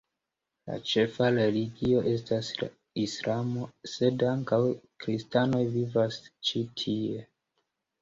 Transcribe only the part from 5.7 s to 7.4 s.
vivas ĉi tie.